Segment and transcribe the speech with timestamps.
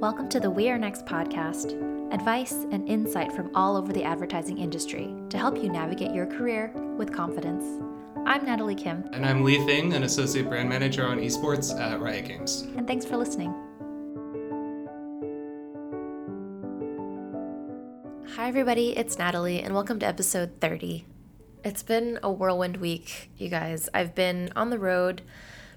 [0.00, 1.74] Welcome to the We Are Next podcast
[2.10, 6.72] advice and insight from all over the advertising industry to help you navigate your career
[6.96, 7.62] with confidence.
[8.24, 9.06] I'm Natalie Kim.
[9.12, 12.62] And I'm Leif Eng, an associate brand manager on esports at Riot Games.
[12.78, 13.50] And thanks for listening.
[18.36, 21.04] Hi, everybody, it's Natalie, and welcome to episode 30.
[21.62, 23.90] It's been a whirlwind week, you guys.
[23.92, 25.20] I've been on the road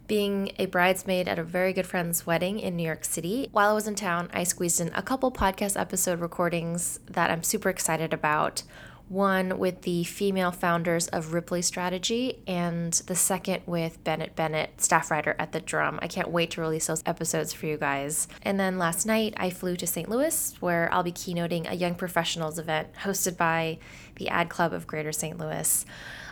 [0.07, 3.49] being a bridesmaid at a very good friend's wedding in New York City.
[3.51, 7.43] While I was in town, I squeezed in a couple podcast episode recordings that I'm
[7.43, 8.63] super excited about.
[9.09, 15.11] One with the female founders of Ripley Strategy, and the second with Bennett Bennett, staff
[15.11, 15.99] writer at The Drum.
[16.01, 18.27] I can't wait to release those episodes for you guys.
[18.41, 20.09] And then last night, I flew to St.
[20.09, 23.77] Louis, where I'll be keynoting a young professionals event hosted by
[24.15, 25.37] the Ad Club of Greater St.
[25.37, 25.85] Louis.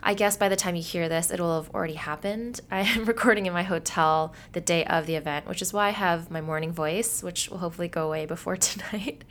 [0.04, 2.60] I guess by the time you hear this, it will have already happened.
[2.72, 5.92] I am recording in my hotel the day of the event, which is why I
[5.92, 9.24] have my morning voice, which will hopefully go away before tonight.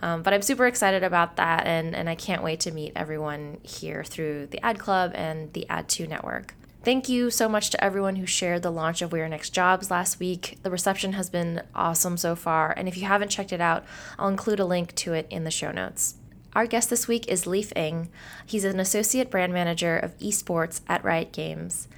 [0.00, 3.58] Um, but I'm super excited about that, and, and I can't wait to meet everyone
[3.62, 6.54] here through the Ad Club and the Ad2 network.
[6.84, 9.90] Thank you so much to everyone who shared the launch of We Are Next Jobs
[9.90, 10.58] last week.
[10.62, 13.84] The reception has been awesome so far, and if you haven't checked it out,
[14.18, 16.14] I'll include a link to it in the show notes.
[16.54, 18.08] Our guest this week is Leif Eng.
[18.46, 21.88] He's an associate brand manager of esports at Riot Games.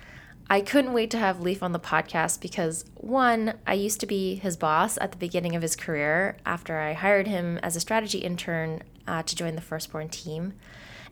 [0.48, 4.34] I couldn't wait to have Leif on the podcast because, one, I used to be
[4.34, 8.18] his boss at the beginning of his career after I hired him as a strategy
[8.18, 10.54] intern uh, to join the Firstborn team.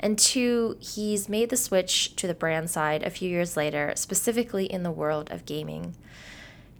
[0.00, 4.66] And two, he's made the switch to the brand side a few years later, specifically
[4.66, 5.94] in the world of gaming.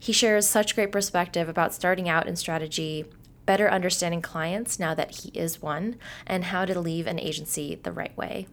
[0.00, 3.04] He shares such great perspective about starting out in strategy
[3.48, 5.96] better understanding clients now that he is one,
[6.26, 8.46] and how to leave an agency the right way.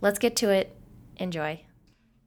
[0.00, 0.76] Let's get to it.
[1.16, 1.60] Enjoy.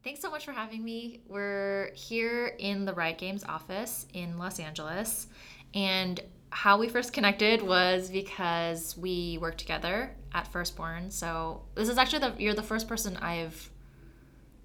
[0.03, 1.21] Thanks so much for having me.
[1.29, 5.27] We're here in the Riot Games office in Los Angeles.
[5.73, 11.09] And how we first connected was because we worked together at Firstborn.
[11.09, 13.69] So this is actually the you're the first person I've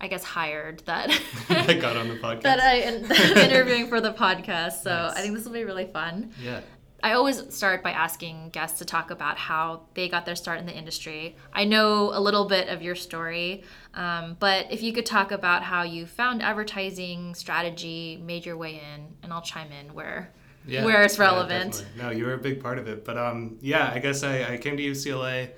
[0.00, 1.10] I guess hired that
[1.48, 2.42] I got on the podcast.
[2.42, 3.04] that I am
[3.38, 4.82] interviewing for the podcast.
[4.82, 5.12] So nice.
[5.14, 6.32] I think this will be really fun.
[6.42, 6.60] Yeah.
[7.04, 10.64] I always start by asking guests to talk about how they got their start in
[10.64, 11.36] the industry.
[11.52, 15.62] I know a little bit of your story, um, but if you could talk about
[15.62, 20.32] how you found advertising strategy, made your way in, and I'll chime in where
[20.66, 21.84] yeah, where it's relevant.
[21.94, 24.54] Yeah, no, you were a big part of it, but um, yeah, I guess I,
[24.54, 25.50] I came to UCLA.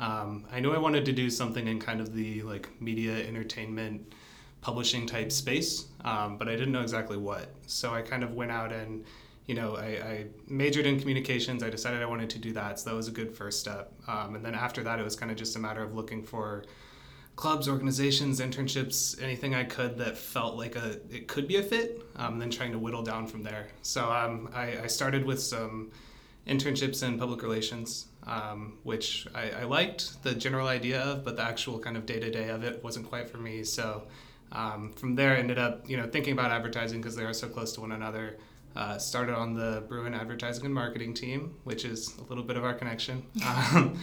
[0.00, 4.14] Um, I knew I wanted to do something in kind of the like media entertainment
[4.62, 7.50] publishing type space, um, but I didn't know exactly what.
[7.66, 9.04] So I kind of went out and
[9.46, 11.62] you know, I, I, majored in communications.
[11.62, 13.92] I decided I wanted to do that, so that was a good first step.
[14.08, 16.64] Um, and then after that, it was kind of just a matter of looking for
[17.36, 22.02] clubs, organizations, internships, anything I could that felt like a it could be a fit.
[22.16, 23.68] Um, and then trying to whittle down from there.
[23.82, 25.90] So um, I, I, started with some
[26.46, 31.42] internships in public relations, um, which I, I, liked the general idea of, but the
[31.42, 33.64] actual kind of day to day of it wasn't quite for me.
[33.64, 34.04] So
[34.52, 37.48] um, from there, I ended up you know thinking about advertising because they are so
[37.48, 38.38] close to one another.
[38.76, 42.64] Uh, started on the Bruin advertising and marketing team, which is a little bit of
[42.64, 43.24] our connection.
[43.46, 43.98] um,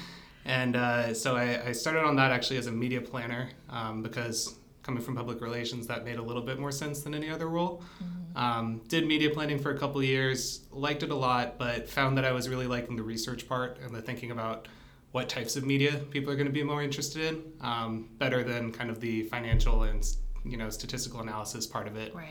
[0.46, 4.56] and uh, so I, I, started on that actually as a media planner um, because
[4.84, 7.84] coming from public relations, that made a little bit more sense than any other role.
[8.02, 8.38] Mm-hmm.
[8.38, 12.26] Um, did media planning for a couple years, liked it a lot, but found that
[12.26, 14.68] I was really liking the research part and the thinking about
[15.12, 18.72] what types of media people are going to be more interested in, um, better than
[18.72, 20.08] kind of the financial and
[20.46, 22.16] you know statistical analysis part of it.
[22.16, 22.30] Right.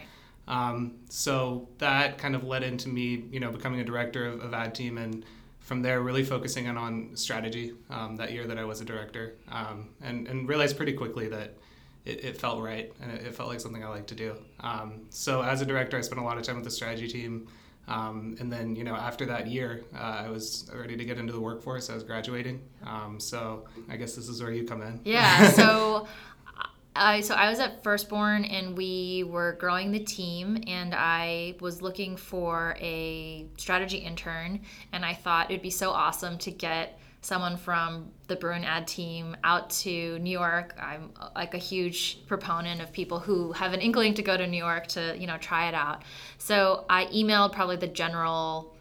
[0.51, 4.53] Um, so that kind of led into me, you know, becoming a director of, of
[4.53, 5.25] ad team, and
[5.61, 9.37] from there, really focusing in on strategy um, that year that I was a director,
[9.49, 11.55] um, and and realized pretty quickly that
[12.05, 14.37] it, it felt right and it, it, felt like something I like to do.
[14.61, 17.47] Um, so as a director, I spent a lot of time with the strategy team.
[17.89, 21.33] Um, and then, you know, after that year, uh, I was ready to get into
[21.33, 21.91] the workforce.
[21.91, 22.63] I was graduating.
[22.87, 25.01] Um, so I guess this is where you come in.
[25.05, 25.51] Yeah.
[25.51, 26.07] So
[27.01, 31.81] I so I was at Firstborn and we were growing the team and I was
[31.81, 34.61] looking for a strategy intern
[34.93, 39.35] and I thought it'd be so awesome to get someone from the Bruin ad team
[39.45, 40.75] out to New York.
[40.79, 44.47] I'm uh, like a huge proponent of people who have an inkling to go to
[44.47, 46.03] New York to, you know, try it out.
[46.37, 48.75] So I emailed probably the general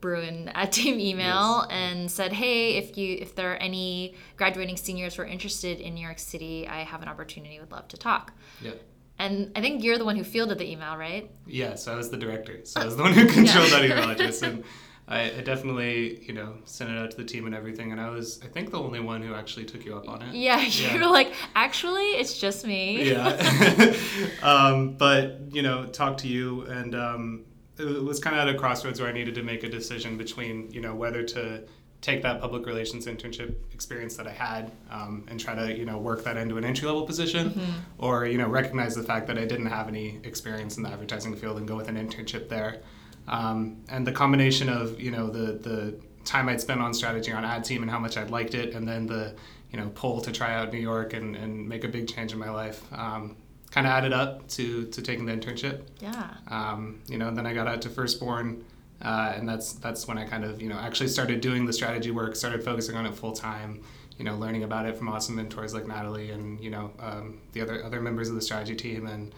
[0.00, 1.68] Bruin ad team email yes.
[1.70, 5.94] and said, "Hey, if you if there are any graduating seniors who are interested in
[5.94, 7.58] New York City, I have an opportunity.
[7.60, 8.72] Would love to talk." Yeah.
[9.18, 11.30] And I think you're the one who fielded the email, right?
[11.46, 13.78] Yes, I was the director, so I was the one who controlled yeah.
[13.78, 14.64] that email address, and
[15.06, 17.92] I, I, definitely, you know, sent it out to the team and everything.
[17.92, 20.34] And I was, I think, the only one who actually took you up on it.
[20.34, 23.10] Yeah, you were like, actually, it's just me.
[23.10, 23.94] Yeah.
[24.42, 26.94] um, but you know, talk to you and.
[26.94, 27.44] Um,
[27.80, 30.70] it was kind of at a crossroads where I needed to make a decision between
[30.70, 31.62] you know whether to
[32.00, 35.98] take that public relations internship experience that I had um, and try to you know
[35.98, 37.70] work that into an entry level position, mm-hmm.
[37.98, 41.36] or you know recognize the fact that I didn't have any experience in the advertising
[41.36, 42.80] field and go with an internship there.
[43.28, 47.44] Um, and the combination of you know the the time I'd spent on strategy on
[47.44, 49.34] ad team and how much I'd liked it, and then the
[49.70, 52.38] you know pull to try out New York and, and make a big change in
[52.38, 52.82] my life.
[52.92, 53.36] Um,
[53.70, 55.82] kind of added up to to taking the internship.
[56.00, 56.28] Yeah.
[56.48, 58.64] Um, you know, and then I got out to Firstborn,
[59.02, 62.10] uh, and that's that's when I kind of you know actually started doing the strategy
[62.10, 63.82] work, started focusing on it full time.
[64.18, 67.62] You know, learning about it from awesome mentors like Natalie and you know um, the
[67.62, 69.34] other other members of the strategy team, and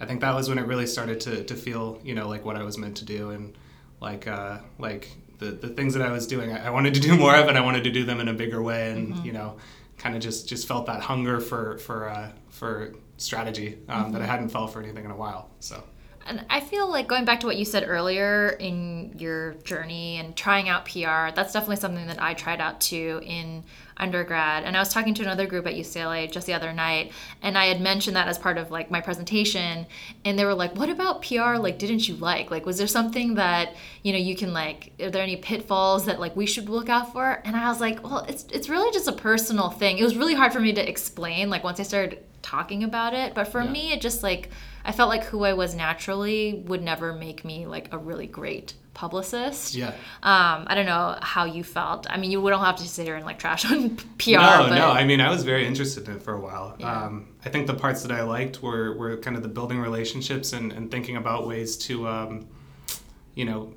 [0.00, 2.56] I think that was when it really started to to feel you know like what
[2.56, 3.56] I was meant to do and
[4.00, 5.08] like uh, like
[5.38, 7.58] the the things that I was doing, I, I wanted to do more of, and
[7.58, 9.26] I wanted to do them in a bigger way, and mm-hmm.
[9.26, 9.56] you know,
[9.98, 14.12] kind of just just felt that hunger for for uh, for strategy um, mm-hmm.
[14.12, 15.50] that I hadn't felt for anything in a while.
[15.60, 15.82] So.
[16.26, 20.36] And I feel like going back to what you said earlier in your journey and
[20.36, 23.64] trying out PR, that's definitely something that I tried out too in
[23.96, 24.64] undergrad.
[24.64, 27.66] And I was talking to another group at UCLA just the other night, and I
[27.66, 29.86] had mentioned that as part of like my presentation,
[30.24, 31.56] and they were like, "What about PR?
[31.56, 32.50] Like, didn't you like?
[32.50, 34.92] Like, was there something that you know you can like?
[35.00, 38.02] Are there any pitfalls that like we should look out for?" And I was like,
[38.02, 39.98] "Well, it's it's really just a personal thing.
[39.98, 41.50] It was really hard for me to explain.
[41.50, 43.70] Like once I started talking about it, but for yeah.
[43.70, 44.50] me, it just like."
[44.84, 48.74] I felt like who I was naturally would never make me like a really great
[48.94, 49.74] publicist.
[49.74, 49.88] Yeah.
[50.22, 52.06] Um, I don't know how you felt.
[52.10, 54.30] I mean, you don't have to sit here and like trash on PR.
[54.32, 54.74] No, but...
[54.74, 54.90] no.
[54.90, 56.76] I mean, I was very interested in it for a while.
[56.78, 57.04] Yeah.
[57.04, 60.52] Um, I think the parts that I liked were, were kind of the building relationships
[60.52, 62.46] and, and thinking about ways to, um,
[63.34, 63.72] you know,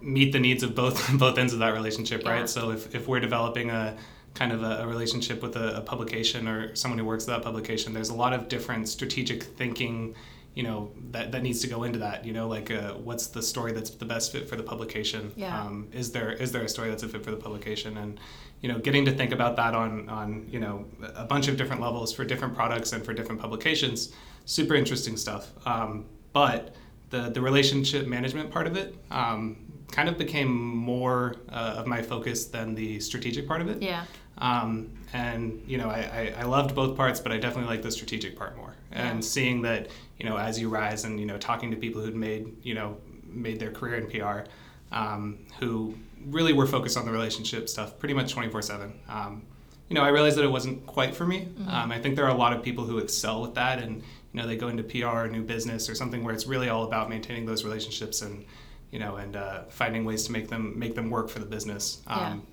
[0.00, 2.30] meet the needs of both both ends of that relationship, yeah.
[2.30, 2.48] right?
[2.48, 3.96] So if, if we're developing a
[4.34, 7.42] kind of a, a relationship with a, a publication or someone who works at that
[7.42, 10.14] publication, there's a lot of different strategic thinking
[10.54, 13.40] you know that, that needs to go into that you know like uh, what's the
[13.40, 15.32] story that's the best fit for the publication?
[15.36, 15.60] Yeah.
[15.60, 17.96] um, is there is there a story that's a fit for the publication?
[17.98, 18.18] And
[18.60, 21.80] you know getting to think about that on on you know a bunch of different
[21.80, 24.12] levels for different products and for different publications
[24.44, 25.52] super interesting stuff.
[25.66, 26.74] Um, but
[27.10, 29.56] the the relationship management part of it um,
[29.90, 34.04] kind of became more uh, of my focus than the strategic part of it yeah
[34.38, 37.90] um, and you know I, I, I loved both parts but i definitely like the
[37.90, 39.20] strategic part more and yeah.
[39.20, 39.88] seeing that
[40.18, 42.96] you know as you rise and you know talking to people who'd made you know
[43.24, 44.48] made their career in PR
[44.92, 45.94] um, who
[46.26, 49.42] really were focused on the relationship stuff pretty much 24 7 um,
[49.88, 51.68] you know I realized that it wasn't quite for me mm-hmm.
[51.68, 53.96] um, I think there are a lot of people who excel with that and
[54.32, 56.84] you know they go into PR or new business or something where it's really all
[56.84, 58.44] about maintaining those relationships and
[58.90, 62.02] you know and uh, finding ways to make them make them work for the business
[62.06, 62.46] yeah um,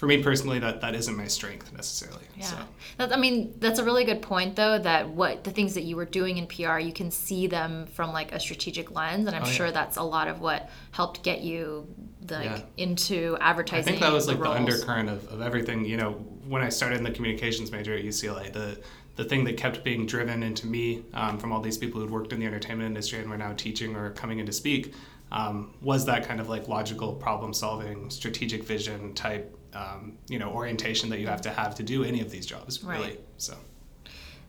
[0.00, 2.22] for me personally, that that isn't my strength necessarily.
[2.34, 2.56] Yeah, so.
[2.96, 4.78] that, I mean that's a really good point though.
[4.78, 8.10] That what the things that you were doing in PR, you can see them from
[8.10, 9.72] like a strategic lens, and I'm oh, sure yeah.
[9.72, 11.86] that's a lot of what helped get you
[12.30, 12.60] like yeah.
[12.78, 13.82] into advertising.
[13.82, 15.84] I think that was like the, the undercurrent of, of everything.
[15.84, 16.12] You know,
[16.48, 18.80] when I started in the communications major at UCLA, the
[19.16, 22.32] the thing that kept being driven into me um, from all these people who'd worked
[22.32, 24.94] in the entertainment industry and were now teaching or coming in to speak
[25.32, 30.50] um, was that kind of like logical problem solving, strategic vision type um, you know
[30.50, 33.20] orientation that you have to have to do any of these jobs really right.
[33.36, 33.54] so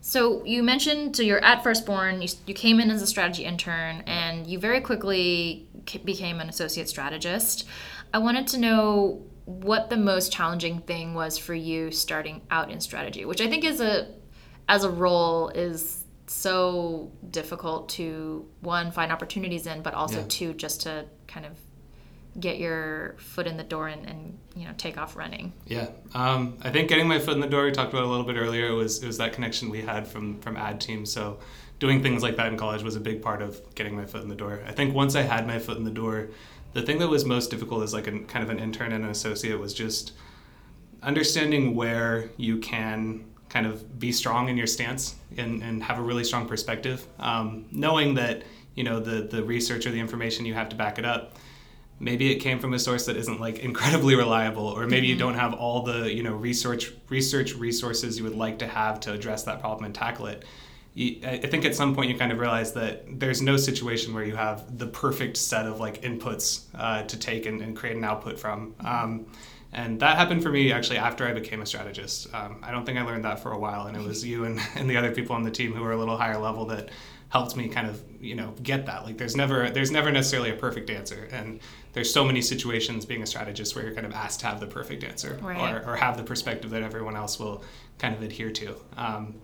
[0.00, 4.02] so you mentioned so you're at firstborn you, you came in as a strategy intern
[4.06, 5.68] and you very quickly
[6.04, 7.66] became an associate strategist
[8.12, 12.80] i wanted to know what the most challenging thing was for you starting out in
[12.80, 14.08] strategy which i think is a
[14.68, 16.01] as a role is
[16.32, 20.26] so difficult to one find opportunities in but also yeah.
[20.28, 21.52] two just to kind of
[22.40, 25.52] get your foot in the door and, and you know take off running.
[25.66, 25.88] Yeah.
[26.14, 28.36] Um, i think getting my foot in the door we talked about a little bit
[28.36, 31.38] earlier was it was that connection we had from from ad team so
[31.78, 34.28] doing things like that in college was a big part of getting my foot in
[34.28, 34.60] the door.
[34.66, 36.28] I think once i had my foot in the door
[36.72, 39.10] the thing that was most difficult as like a kind of an intern and an
[39.10, 40.12] associate was just
[41.02, 46.02] understanding where you can kind of be strong in your stance and, and have a
[46.02, 48.42] really strong perspective um, knowing that
[48.74, 51.36] you know the the research or the information you have to back it up
[52.00, 55.12] maybe it came from a source that isn't like incredibly reliable or maybe mm-hmm.
[55.12, 58.98] you don't have all the you know research research resources you would like to have
[59.00, 60.44] to address that problem and tackle it
[60.94, 64.36] I think at some point you kind of realize that there's no situation where you
[64.36, 68.38] have the perfect set of like inputs uh, to take and, and, create an output
[68.38, 68.74] from.
[68.80, 69.26] Um,
[69.72, 72.32] and that happened for me actually after I became a strategist.
[72.34, 74.60] Um, I don't think I learned that for a while, and it was you and,
[74.74, 76.90] and the other people on the team who were a little higher level that
[77.30, 79.04] helped me kind of you know get that.
[79.04, 81.60] Like there's never there's never necessarily a perfect answer, and
[81.94, 84.66] there's so many situations being a strategist where you're kind of asked to have the
[84.66, 85.74] perfect answer right.
[85.74, 87.62] or, or have the perspective that everyone else will
[87.98, 88.74] kind of adhere to.
[88.96, 89.34] Um,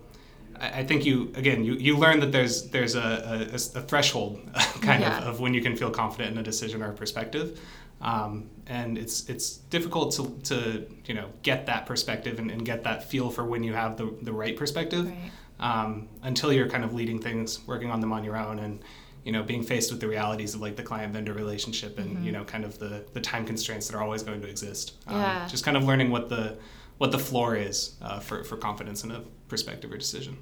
[0.61, 4.41] I think you again you, you learn that there's there's a, a, a threshold
[4.83, 5.19] kind Yeah.
[5.21, 7.61] of of when you can feel confident in a decision or a perspective,
[8.01, 12.85] um, and it's it's difficult to, to you know get that perspective and, and get
[12.85, 15.31] that feel for when you have the, the right perspective Right.
[15.61, 18.81] um, until you're kind of leading things, working on them on your own, and
[19.25, 22.31] you know being faced with the realities of like the client vendor relationship and you
[22.33, 24.95] know kind of the the time constraints that are always going to exist.
[25.07, 25.49] Um, Yeah.
[25.49, 26.57] Just kind of learning what the
[26.99, 30.37] what the floor is uh, for for confidence in a perspective or decision.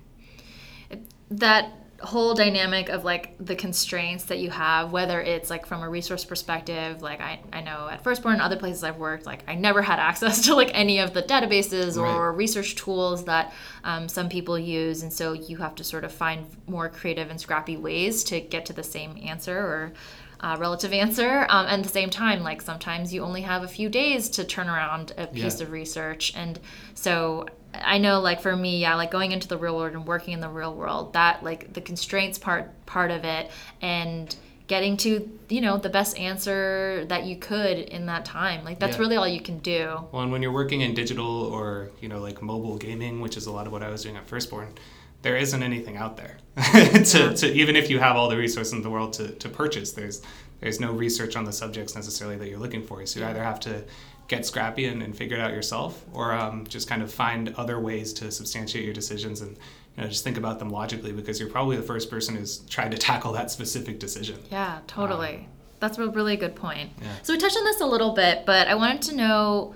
[1.31, 5.89] that whole dynamic of like the constraints that you have whether it's like from a
[5.89, 9.55] resource perspective like i, I know at firstborn and other places i've worked like i
[9.55, 13.53] never had access to like any of the databases or research tools that
[13.85, 17.41] um, some people use and so you have to sort of find more creative and
[17.41, 19.93] scrappy ways to get to the same answer or
[20.41, 23.69] uh, relative answer um, and at the same time like sometimes you only have a
[23.69, 25.65] few days to turn around a piece Yeah.
[25.67, 26.61] of research and
[26.95, 30.33] so i know like for me yeah like going into the real world and working
[30.35, 33.51] in the real world that like the constraints part part of it
[33.83, 38.79] and getting to you know the best answer that you could in that time like
[38.81, 39.03] that's Yeah.
[39.03, 42.19] really all you can do Well, and when you're working in digital or you know
[42.21, 44.75] like mobile gaming, which is a lot of what I was doing at Firstborn,
[45.23, 46.39] there isn't anything out there.
[46.83, 49.93] to, to even if you have all the resources in the world to, to purchase,
[49.93, 50.21] there's
[50.61, 53.05] there's no research on the subjects necessarily that you're looking for.
[53.07, 53.85] So you either have to
[54.29, 57.79] get scrappy and, and figure it out yourself, or um, just kind of find other
[57.81, 59.53] ways to substantiate your decisions and
[59.97, 62.91] you know just think about them logically because you're probably the first person who's tried
[62.91, 64.39] to tackle that specific decision.
[64.51, 65.49] Yeah, totally.
[65.79, 66.91] That's a really good point.
[67.03, 67.09] Yeah.
[67.23, 69.75] So we touched on this a little bit, but I wanted to know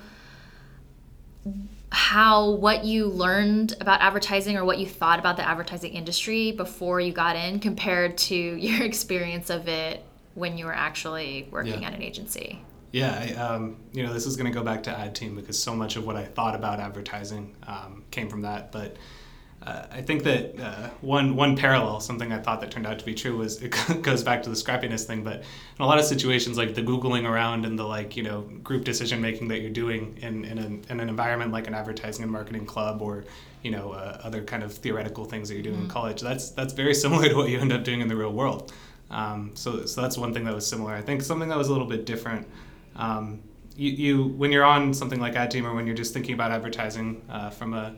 [1.92, 7.00] how what you learned about advertising or what you thought about the advertising industry before
[7.00, 10.04] you got in compared to your experience of it
[10.35, 11.88] when you were actually working Yeah.
[11.88, 12.62] at an agency.
[12.92, 15.59] Yeah, I, um, you know, this is going to go back to ad team because
[15.59, 18.73] so much of what I thought about advertising um, came from that.
[18.73, 18.97] But
[19.62, 23.04] uh, I think that uh, one one parallel, something I thought that turned out to
[23.04, 25.23] be true, was it goes back to the scrappiness thing.
[25.23, 28.40] But in a lot of situations, like the googling around and the like, you know,
[28.64, 32.25] group decision making that you're doing in in an, in an environment like an advertising
[32.25, 33.25] and marketing club or
[33.62, 36.73] you know uh, other kind of theoretical things that you're doing in college, that's that's
[36.73, 38.73] very similar to what you end up doing in the real world.
[39.11, 40.94] Um, so, so that's one thing that was similar.
[40.94, 42.47] I think something that was a little bit different.
[42.97, 43.42] Um,
[43.76, 46.50] you, you when you're on something like ad team or when you're just thinking about
[46.50, 47.94] advertising uh, from a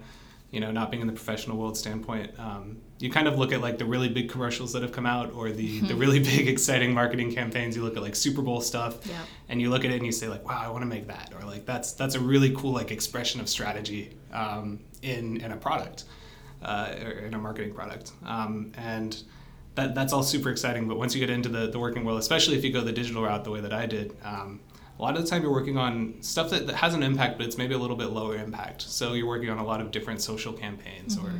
[0.51, 3.61] you know not being in the professional world standpoint um, you kind of look at
[3.63, 6.93] like the really big commercials that have come out or the, the really big exciting
[6.93, 9.19] marketing campaigns you look at like super bowl stuff Yeah.
[9.49, 11.33] and you look at it and you say like wow i want to make that
[11.35, 15.57] or like that's that's a really cool like expression of strategy um, in in a
[15.57, 16.05] product
[16.63, 19.23] uh, or in a marketing product um, and
[19.75, 22.57] that, that's all super exciting but once you get into the, the working world especially
[22.59, 24.61] if you go the digital route the way that i did um,
[25.03, 27.45] a lot of the time you're working on stuff that, that has an impact but
[27.45, 28.83] it's maybe a little bit lower impact.
[28.83, 31.33] So you're working on a lot of different social campaigns or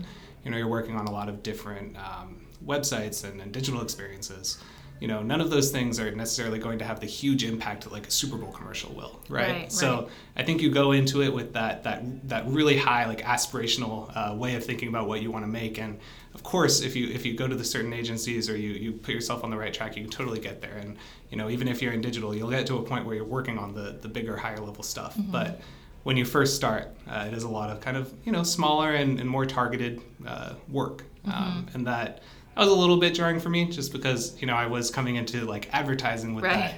[0.45, 4.59] you know you're working on a lot of different um, websites and, and digital experiences.
[4.99, 7.93] You know none of those things are necessarily going to have the huge impact that
[7.93, 10.09] like a super bowl commercial will right, Right, so right.
[10.37, 14.35] i think you go into it with that that that really high like aspirational uh,
[14.37, 15.99] way of thinking about what you want to make and
[16.35, 19.15] of course if you if you go to the certain agencies or you you put
[19.15, 20.77] yourself on the right track you can totally get there.
[20.77, 20.97] And
[21.31, 23.59] you know even if you're in digital you'll get to a point where you're working
[23.59, 25.15] on the the bigger higher level stuff.
[25.19, 25.61] But
[26.05, 28.93] when you first start uh, it is a lot of kind of you know smaller
[28.95, 31.05] and, and more targeted uh, work.
[31.27, 32.23] Um, and that
[32.55, 35.17] that was a little bit jarring for me just because you know i was coming
[35.17, 36.55] into like advertising with Right.
[36.57, 36.75] that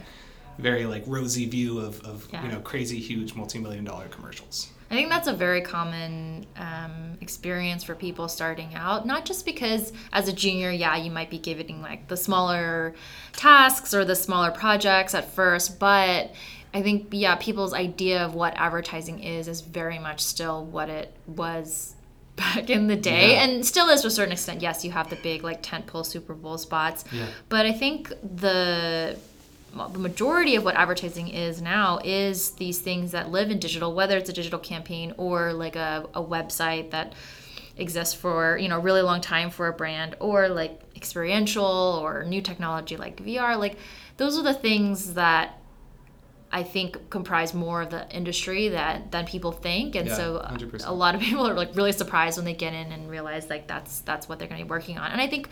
[0.59, 2.43] very like rosy view of, of Yeah.
[2.45, 7.83] you know crazy huge multi-million dollar commercials I think that's a very common um, experience
[7.85, 9.07] for people starting out.
[9.07, 12.95] Not just because as a junior, yeah, you might be giving like the smaller
[13.33, 16.33] tasks or the smaller projects at first, but
[16.73, 21.13] I think, yeah, people's idea of what advertising is is very much still what it
[21.27, 21.95] was
[22.37, 23.45] back in the day Yeah.
[23.45, 24.61] and still is to a certain extent.
[24.63, 27.27] Yes, you have the big like tentpole Super Bowl spots, Yeah.
[27.49, 29.17] but I think the
[29.93, 34.17] the majority of what advertising is now is these things that live in digital, whether
[34.17, 37.15] it's a digital campaign or like a, a website that
[37.77, 41.65] exists for you know a really long time for a brand or like experiential
[42.01, 43.77] or new technology like VR like
[44.17, 45.59] those are the things that
[46.53, 50.53] I think comprise more of the industry that than people think and Yeah, so uh,
[50.53, 50.87] 100%.
[50.87, 53.67] a lot of people are like really surprised when they get in and realize like
[53.67, 55.49] that's that's what they're going to be working on and I think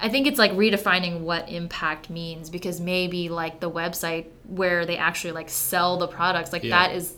[0.00, 4.96] I think it's like redefining what impact means because maybe like the website where they
[4.96, 6.70] actually like sell the products like Yeah.
[6.88, 7.14] that is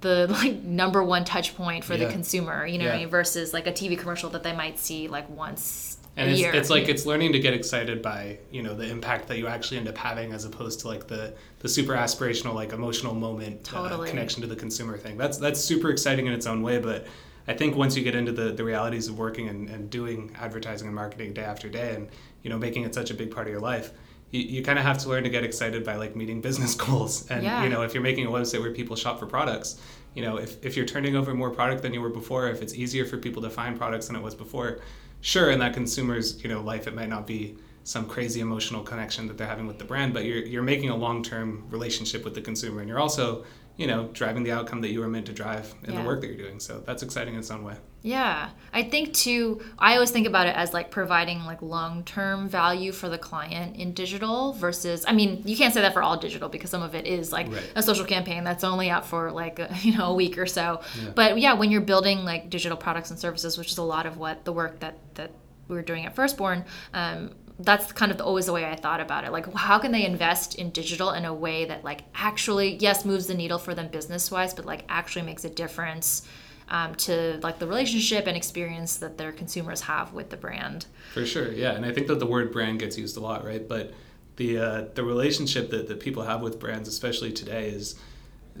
[0.00, 2.06] the like number one touch point for Yeah.
[2.06, 3.00] the consumer you know what I Yeah.
[3.02, 3.10] mean?
[3.10, 6.52] versus like a TV commercial that they might see like once and a it's, year
[6.52, 9.78] it's like it's learning to get excited by you know the impact that you actually
[9.78, 13.98] end up having as opposed to like the the super aspirational like emotional moment uh,
[14.04, 17.06] connection to the consumer thing that's that's super exciting in its own way but
[17.48, 20.86] I think once you get into the, the realities of working and, and doing advertising
[20.86, 22.08] and marketing day after day and,
[22.42, 23.90] you know, making it such a big part of your life,
[24.30, 27.28] you, you kind of have to learn to get excited by like meeting business goals.
[27.30, 27.64] And, Yeah.
[27.64, 29.80] you know, if you're making a website where people shop for products,
[30.14, 32.74] you know, if, if you're turning over more product than you were before, if it's
[32.74, 34.80] easier for people to find products than it was before,
[35.22, 39.26] sure, in that consumer's, you know, life, it might not be some crazy emotional connection
[39.26, 42.40] that they're having with the brand, but you're, you're making a long-term relationship with the
[42.42, 42.80] consumer.
[42.80, 43.44] And you're also,
[43.78, 46.02] you know, driving the outcome that you were meant to drive in Yeah.
[46.02, 46.58] the work that you're doing.
[46.60, 47.76] So that's exciting in its own way.
[48.02, 48.50] Yeah.
[48.72, 52.90] I think too, I always think about it as like providing like long term value
[52.92, 56.48] for the client in digital versus, I mean, you can't say that for all digital
[56.48, 57.62] because some of it is like Right.
[57.76, 60.80] a social campaign that's only out for like, a, you know, a week or so.
[61.02, 61.10] Yeah.
[61.14, 64.16] But yeah, when you're building like digital products and services, which is a lot of
[64.16, 65.30] what the work that, that
[65.68, 69.24] we were doing at Firstborn, um, that's kind of always the way I thought about
[69.24, 69.32] it.
[69.32, 73.26] Like, how can they invest in digital in a way that, like, actually, yes, moves
[73.26, 76.22] the needle for them business wise, but like actually makes a difference
[76.68, 80.86] um, to like the relationship and experience that their consumers have with the brand.
[81.14, 83.66] For sure, yeah, and I think that the word brand gets used a lot, right?
[83.66, 83.92] But
[84.36, 87.96] the uh, the relationship that, that people have with brands, especially today, is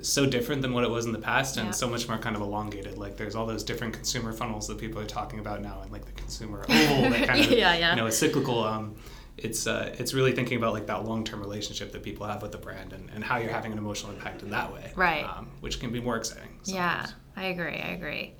[0.02, 1.70] so different than what it was in the past, and Yeah.
[1.72, 2.98] so much more kind of elongated.
[2.98, 6.04] Like there's all those different consumer funnels that people are talking about now, and like
[6.04, 7.90] the consumer oh, that kind of Yeah, yeah.
[7.90, 8.62] you know, it's cyclical.
[8.64, 8.96] Um,
[9.36, 12.52] it's uh, it's really thinking about like that long term relationship that people have with
[12.52, 15.24] the brand, and, and how you're having an emotional impact in that way, Right.
[15.24, 16.58] Um, which can be more exciting.
[16.64, 17.06] Yeah.
[17.36, 17.76] I agree.
[17.80, 18.34] I agree.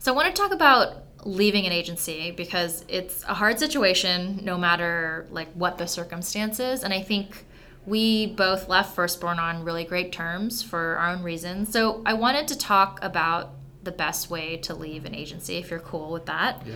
[0.00, 4.58] So I want to talk about leaving an agency because it's a hard situation no
[4.58, 7.46] matter like what the circumstances and I think
[7.86, 11.70] we both left Firstborn on really great terms for our own reasons.
[11.70, 13.50] So I wanted to talk about
[13.82, 16.62] the best way to leave an agency if you're cool with that.
[16.66, 16.74] Yeah.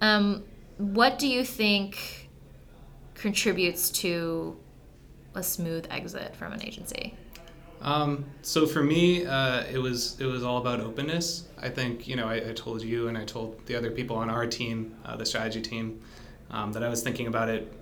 [0.00, 0.44] Um,
[0.78, 2.28] what do you think
[3.14, 4.56] contributes to
[5.34, 7.14] a smooth exit from an agency?
[7.80, 11.44] Um, so for me, uh, it was it was all about openness.
[11.60, 14.30] I think you know I, I told you and I told the other people on
[14.30, 16.00] our team, uh, the strategy team,
[16.50, 17.72] um, that I was thinking about it.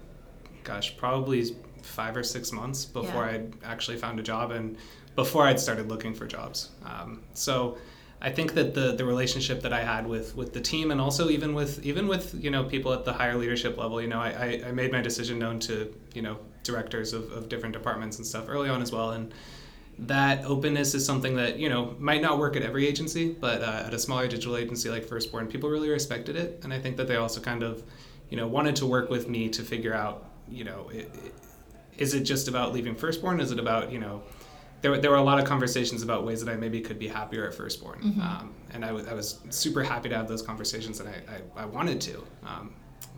[0.64, 3.32] Gosh, probably five or six months before Yeah.
[3.32, 4.76] I'd actually found a job and
[5.14, 6.70] before I'd started looking for jobs.
[6.84, 7.78] Um, so
[8.20, 11.28] I think that the the relationship that I had with with the team and also
[11.30, 14.30] even with even with you know people at the higher leadership level, you know, I,
[14.30, 18.26] I, I made my decision known to you know directors of, of different departments and
[18.26, 19.32] stuff early on as well and
[19.98, 23.84] that openness is something that you know might not work at every agency but uh,
[23.86, 27.06] at a smaller digital agency like firstborn people really respected it and i think that
[27.08, 27.82] they also kind of
[28.28, 31.06] you know wanted to work with me to figure out you know i- i-
[31.98, 33.40] is it just about leaving firstborn?
[33.40, 34.22] Is it about you know
[34.82, 37.08] there, were- there were a lot of conversations about ways that I maybe could be
[37.08, 41.00] happier at Firstborn, um, and I was I was super happy to have those conversations,
[41.00, 41.14] and I,
[41.58, 42.74] I, I wanted to, um,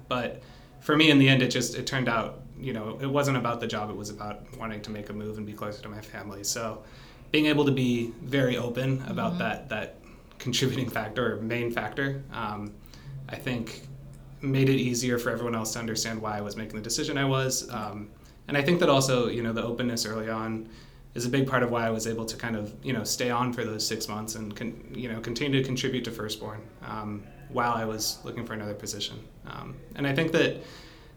[0.09, 0.43] but
[0.81, 3.61] for me in the end, it just it turned out you know it wasn't about
[3.61, 6.01] the job, it was about wanting to make a move and be closer to my
[6.01, 6.45] family.
[6.45, 6.83] So
[7.33, 9.97] being able to be very open about that that
[10.39, 12.73] contributing factor or main factor, um,
[13.29, 13.83] I think
[14.41, 17.25] made it easier for everyone else to understand why I was making the decision I
[17.25, 17.69] was.
[17.71, 18.09] Um,
[18.49, 20.69] and I think that also, you know, the openness early on
[21.15, 23.31] is a big part of why I was able to kind of, you know, stay
[23.31, 27.23] on for those six months and, con- you know, continue to contribute to Firstborn um,
[27.49, 29.17] while I was looking for another position.
[29.47, 30.57] Um, and I think that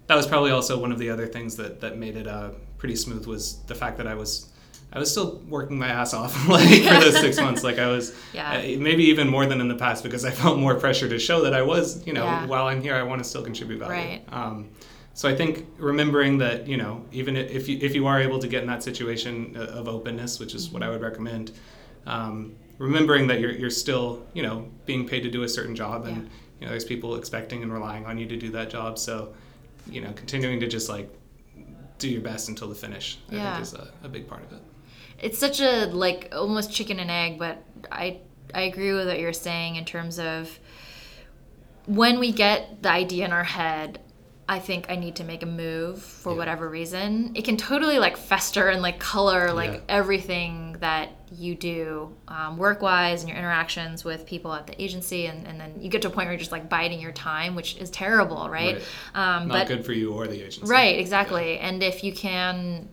[0.08, 2.96] that was probably also one of the other things that, that made it uh, pretty
[2.96, 4.48] smooth was the fact that I was
[4.94, 7.64] I was still working my ass off like for those six months.
[7.64, 8.52] Like I was, Yeah.
[8.58, 11.44] uh, maybe even more than in the past because I felt more pressure to show
[11.44, 12.46] that I was, you know, Yeah.
[12.46, 13.94] while I'm here, I want to still contribute value.
[13.94, 14.22] Right.
[14.34, 14.70] Um,
[15.14, 18.48] so I think remembering that, you know, even if you, if you are able to
[18.48, 21.52] get in that situation uh, of openness, which is what I would recommend,
[22.06, 26.06] um, remembering that you're, you're still, you know, being paid to do a certain job
[26.06, 26.30] and, Yeah.
[26.60, 28.98] you know, there's people expecting and relying on you to do that job.
[28.98, 29.34] So,
[29.88, 31.10] you know, continuing to just like
[32.00, 33.54] do your best until the finish, I Yeah.
[33.54, 34.62] think is a, a big part of it.
[35.20, 38.18] it's such a like almost chicken and egg but i
[38.56, 40.58] i agree with what you're saying in terms of
[41.86, 44.00] when we get the idea in our head
[44.56, 46.38] i think i need to make a move for Yeah.
[46.40, 49.80] whatever reason it can totally like fester and like color like Yeah.
[50.00, 55.48] everything that you do um, work-wise and your interactions with people at the agency and,
[55.48, 57.78] and then you get to a point where you're just like biding your time which
[57.78, 58.82] is terrible right,
[59.16, 60.70] Um, Not good for you or the agency.
[60.70, 61.58] Right, exactly.
[61.60, 62.90] And if you can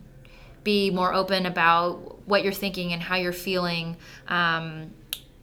[0.63, 3.97] be more open about what you're thinking and how you're feeling,
[4.29, 4.91] um,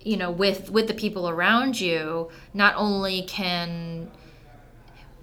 [0.01, 4.11] you know, with with the people around you, not only can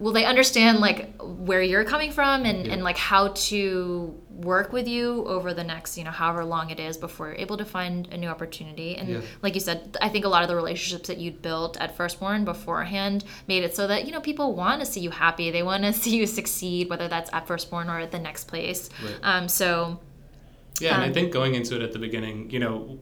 [0.03, 2.73] will they understand like where you're coming from and, Yeah.
[2.73, 6.79] and like how to work with you over the next you know however long it
[6.87, 9.21] is before you're able to find a new opportunity and Yeah.
[9.43, 12.43] like you said i think a lot of the relationships that you'd built at firstborn
[12.43, 15.83] beforehand made it so that you know people want to see you happy they want
[15.83, 19.15] to see you succeed whether that's at firstborn or at the next place Right.
[19.31, 19.99] um, so
[20.81, 22.97] Yeah, and I Um, think going into it at the beginning, you know,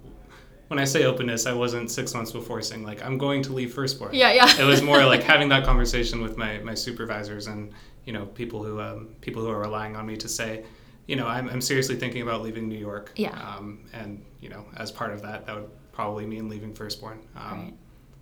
[0.72, 3.74] when I say openness, I wasn't six months before saying like I'm going to leave
[3.74, 4.14] Firstborn.
[4.14, 4.58] Yeah, yeah.
[4.58, 7.74] it was more like having that conversation with my my supervisors and
[8.06, 10.64] you know people who um, people who are relying on me to say,
[11.08, 13.12] you know, I'm, I'm seriously thinking about leaving New York.
[13.18, 13.32] Yeah.
[13.32, 17.20] Um, and you know, as part of that, that would probably mean leaving Firstborn.
[17.36, 17.74] Um, Right.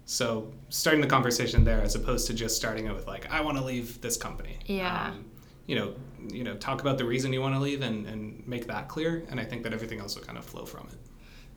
[0.06, 3.60] So starting the conversation there, as opposed to just starting it with like, I want
[3.60, 4.58] to leave this company.
[4.66, 5.12] Yeah.
[5.12, 5.26] Um,
[5.68, 5.94] you know,
[6.32, 9.24] you know, talk about the reason you want to leave and, and make that clear.
[9.30, 10.98] And I think that everything else will kind of flow from it.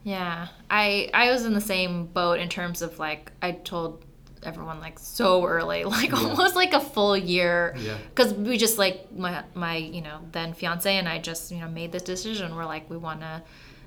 [0.03, 4.03] Yeah, I I was in the same boat in terms of like I told
[4.43, 6.17] everyone like so early, like Yeah.
[6.17, 7.97] almost like a full year, Yeah.
[8.09, 11.69] because we just like my my you know then fiance and I just you know
[11.69, 12.55] made this decision.
[12.55, 13.43] We're like we want to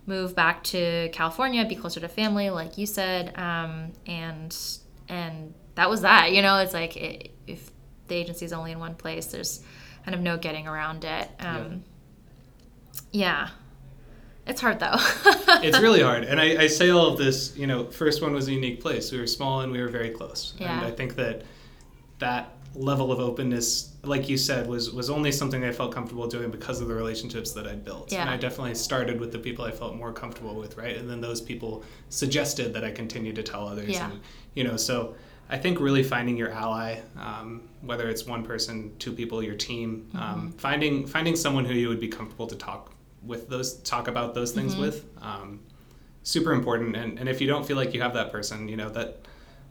[0.06, 4.56] move back to California, be closer to family, like you said, um, and
[5.08, 6.32] and that was that.
[6.32, 7.70] You know, it's like i if
[8.08, 9.62] the agency's only in one place, there's
[10.04, 11.28] kind of no getting around it.
[11.40, 11.82] Um,
[13.12, 13.48] yeah.
[14.46, 14.94] It's hard though.
[15.62, 16.24] it's really hard.
[16.24, 19.10] And I, I say all of this, you know, Firstborn was a unique place.
[19.12, 20.54] We were small and we were very close.
[20.58, 20.76] Yeah.
[20.76, 21.42] And I think that
[22.18, 26.50] that level of openness, like you said, was was only something I felt comfortable doing
[26.50, 28.12] because of the relationships that I'd built.
[28.12, 30.96] And I definitely started with the people I felt more comfortable with, right?
[30.96, 33.90] And then those people suggested that I continue to tell others.
[33.90, 34.10] Yeah.
[34.10, 34.20] And,
[34.54, 35.16] you know, so
[35.48, 40.06] I think really finding your ally, um, whether it's one person, two people, your team,
[40.08, 40.18] Mm-hmm.
[40.18, 42.92] um, finding finding someone who you would be comfortable to talk
[43.26, 44.82] with those talk about those things Mm-hmm.
[44.82, 45.60] with, um,
[46.22, 46.96] super important.
[46.96, 49.20] And, and if you don't feel like you have that person, you know that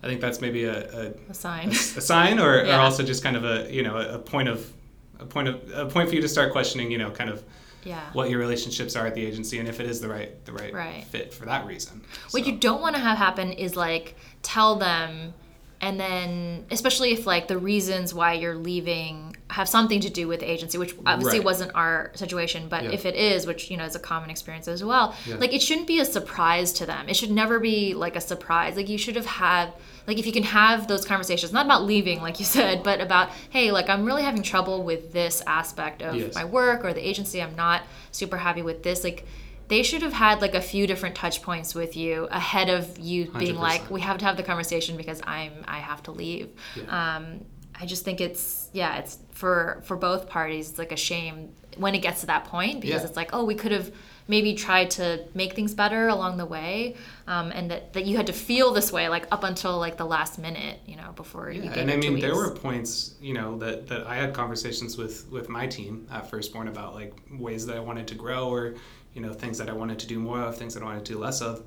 [0.04, 1.70] I think that's maybe a, a, a sign.
[1.70, 4.72] a sign, or, or also just kind of a you know a, a point of
[5.20, 7.44] a point of a point for you to start questioning, you know, kind of
[7.84, 8.02] yeah.
[8.14, 10.74] what your relationships are at the agency and if it is the right the right,
[10.74, 11.04] Right.
[11.06, 12.02] fit for that reason.
[12.32, 15.34] What So- you don't want to have happen is like tell them
[15.82, 20.40] and then especially if like the reasons why you're leaving have something to do with
[20.40, 21.46] the agency which obviously Right.
[21.46, 22.92] wasn't our situation but Yeah.
[22.92, 25.36] if it is which you know is a common experience as well Yeah.
[25.36, 28.76] like it shouldn't be a surprise to them it should never be like a surprise
[28.76, 29.72] like you should have had
[30.08, 33.30] like if you can have those conversations not about leaving like you said but about
[33.52, 36.34] hey like i'm really having trouble with this aspect of Yes.
[36.34, 39.28] my work or the agency i'm not super happy with this like
[39.68, 43.32] they should have had like a few different touch points with you ahead of you
[43.38, 43.92] being like 100%.
[43.92, 47.16] we have to have the conversation because i'm i have to leave Yeah.
[47.18, 47.42] um
[47.80, 51.94] i just think it's yeah it's for for both parties it's like a shame when
[51.94, 53.08] it gets to that point because Yeah.
[53.08, 53.92] it's like oh we could have
[54.28, 56.96] maybe tried to make things better along the way
[57.28, 60.06] um, and that, that you had to feel this way like up until like the
[60.06, 63.34] last minute you know before you Yeah, gave and I mean, there were points, you
[63.36, 67.14] know, that, that I had conversations with with my team at Firstborn about like
[67.48, 68.76] ways that I wanted to grow, or
[69.14, 71.14] you know, things that I wanted to do more of, things that I wanted to
[71.14, 71.64] do less of.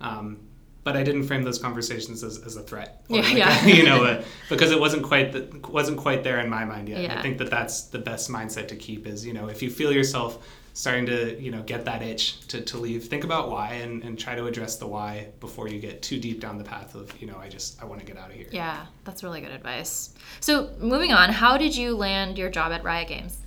[0.00, 0.38] Um,
[0.82, 3.66] but I didn't frame those conversations as, as a threat, or Yeah, like, yeah.
[3.76, 7.02] you know, uh, because it wasn't quite the, wasn't quite there in my mind yet.
[7.02, 7.18] Yeah.
[7.18, 9.92] I think that that's the best mindset to keep is you know if you feel
[9.92, 10.38] yourself
[10.72, 14.16] starting to you know get that itch to, to leave think about why and, and
[14.18, 17.26] try to address the why before you get too deep down the path of you
[17.26, 20.14] know i just i want to get out of here yeah that's really good advice
[20.38, 23.38] so moving on how did you land your job at riot games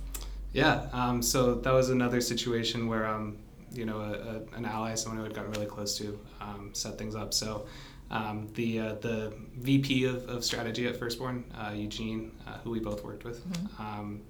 [0.52, 3.38] Yeah, um, so that was another situation where, um,
[3.74, 4.12] you know, a,
[4.54, 7.32] a, an ally, someone who had gotten really close to, um, set things up.
[7.34, 7.66] So
[8.10, 12.78] um, the uh, the VP of, of strategy at Firstborn, uh, Eugene, uh, who we
[12.80, 13.42] both worked with,
[13.78, 14.20] um,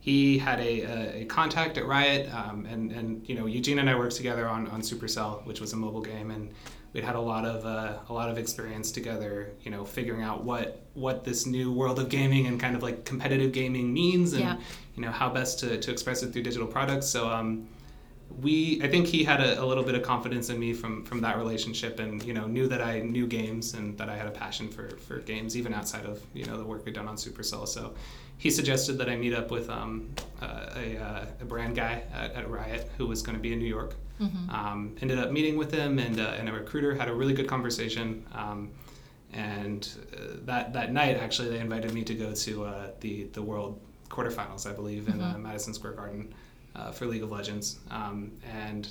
[0.00, 3.88] he had a, a, a contact at Riot, um, and, and you know Eugene and
[3.90, 6.50] I worked together on, on Supercell, which was a mobile game, and
[6.92, 10.44] we'd had a lot of uh, a lot of experience together, you know, figuring out
[10.44, 14.42] what what this new world of gaming and kind of like competitive gaming means, and
[14.42, 14.56] Yeah.
[14.96, 17.06] you know how best to, to express it through digital products.
[17.08, 17.68] So um,
[18.40, 21.20] we I think he had a, a little bit of confidence in me from from
[21.20, 24.30] that relationship, and you know knew that I knew games and that I had a
[24.30, 27.66] passion for for games even outside of you know the work we'd done on Supercell.
[27.66, 27.94] So
[28.38, 32.32] he suggested that I meet up with um, uh, a, uh, a brand guy at,
[32.32, 33.94] at Riot who was going to be in New York.
[34.50, 37.48] Um, ended up meeting with him and, uh, and a recruiter had a really good
[37.48, 38.24] conversation.
[38.32, 38.70] Um,
[39.32, 43.42] and uh, that that night, actually, they invited me to go to uh, the the
[43.42, 46.34] World quarterfinals, I believe, in uh, Madison Square Garden
[46.76, 47.78] uh, for League of Legends.
[47.90, 48.88] Um, and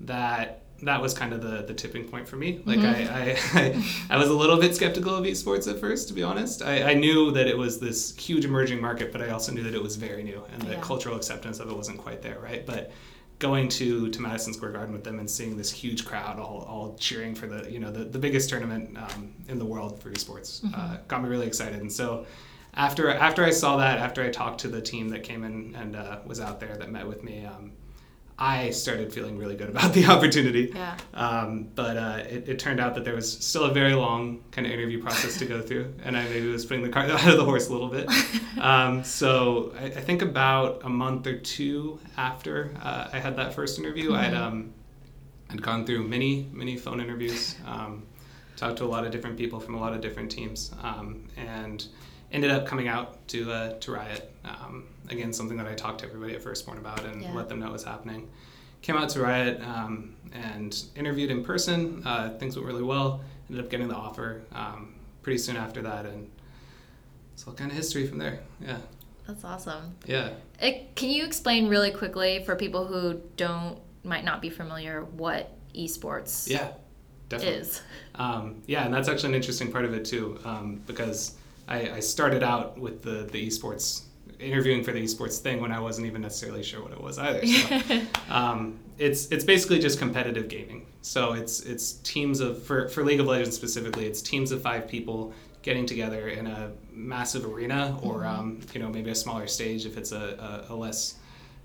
[0.00, 2.60] that that was kind of the, the tipping point for me.
[2.64, 6.14] Like I, I, I, I was a little bit skeptical of esports at first, to
[6.14, 6.60] be honest.
[6.60, 9.74] I, I knew that it was this huge emerging market, but I also knew that
[9.74, 10.80] it was very new and the Yeah.
[10.80, 12.66] cultural acceptance of it wasn't quite there, right?
[12.66, 12.90] But
[13.38, 16.96] going to, to Madison Square Garden with them and seeing this huge crowd all, all
[16.98, 20.64] cheering for the you know the, the biggest tournament um, in the world for esports
[20.76, 21.80] uh, got me really excited.
[21.80, 22.26] And so
[22.74, 25.96] after after I saw that, after I talked to the team that came in and
[25.96, 27.72] uh, was out there that met with me, um,
[28.38, 30.72] I started feeling really good about the opportunity.
[30.74, 30.96] Yeah.
[31.14, 34.66] Um, but uh, it, it turned out that there was still a very long kind
[34.66, 37.36] of interview process to go through, and I maybe was putting the cart out of
[37.36, 38.08] the horse a little bit.
[38.58, 43.54] Um, so I, I think about a month or two after uh, I had that
[43.54, 44.72] first interview, I'd um,
[45.50, 48.04] I'd gone through many, many phone interviews, um,
[48.56, 51.86] talked to a lot of different people from a lot of different teams, um, and
[52.32, 54.32] ended up coming out to uh, to Riot.
[54.44, 57.32] Um, again, something that I talked to everybody at Firstborn about and Yeah.
[57.34, 58.28] let them know was happening.
[58.80, 62.02] Came out to Riot um, and interviewed in person.
[62.04, 63.20] Uh, things went really well.
[63.48, 66.28] Ended up getting the offer um, pretty soon after that, and
[67.34, 68.40] it's all kind of history from there.
[68.60, 68.78] Yeah,
[69.26, 69.94] That's awesome.
[70.06, 70.30] yeah.
[70.60, 75.56] It, can you explain really quickly for people who don't might not be familiar what
[75.76, 76.72] esports Yeah,
[77.28, 77.60] definitely.
[77.60, 77.82] is?
[78.16, 81.36] Um, yeah, and that's actually an interesting part of it too, um, because
[81.68, 84.02] I, I started out with the the esports
[84.38, 87.46] interviewing for the esports thing when I wasn't even necessarily sure what it was either.
[87.46, 90.86] So, um, it's it's basically just competitive gaming.
[91.02, 94.88] So it's it's teams of for for League of Legends specifically, it's teams of five
[94.88, 99.86] people getting together in a massive arena or um, you know maybe a smaller stage
[99.86, 101.16] if it's a, a, a less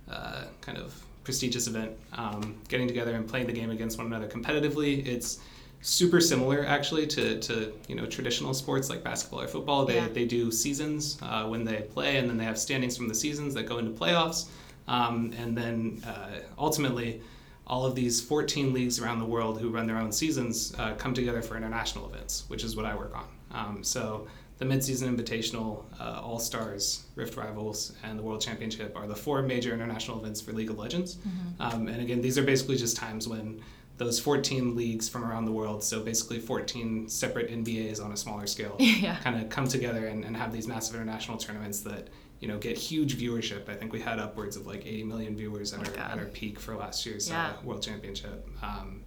[0.10, 4.28] uh, kind of prestigious event, um, getting together and playing the game against one another
[4.28, 5.06] competitively.
[5.06, 5.40] It's
[5.82, 9.86] super similar actually to, to you know traditional sports like basketball or football.
[9.86, 10.08] They, Yeah.
[10.10, 13.54] they do seasons uh, when they play, and then they have standings from the seasons
[13.54, 14.48] that go into playoffs,
[14.88, 17.22] um, and then uh, ultimately.
[17.70, 21.14] All of these 14 leagues around the world who run their own seasons uh, come
[21.14, 23.28] together for international events, which is what I work on.
[23.52, 24.26] Um, so
[24.58, 29.42] the Midseason Invitational, uh, All Stars, Rift Rivals, and the World Championship are the four
[29.42, 31.18] major international events for League of Legends.
[31.60, 33.60] Um, and again, these are basically just times when
[33.98, 38.46] those 14 leagues from around the world, so basically 14 separate NBAs on a smaller
[38.48, 39.16] scale, Yeah.
[39.18, 42.78] kind of come together and, and have these massive international tournaments that you know get
[42.78, 43.68] huge viewership.
[43.68, 46.26] I think we had upwards of like 80 million viewers at, Oh our, at our
[46.26, 47.48] peak for last year's Yeah.
[47.48, 48.48] uh, World Championship.
[48.62, 49.04] Um,